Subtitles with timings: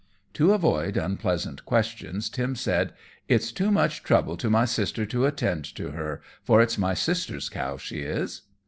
[0.33, 2.93] To avoid unpleasant questions, Tim said,
[3.27, 7.49] "It's too much trouble to my sister to attend to her, for it's my sister's
[7.49, 8.41] cow she is."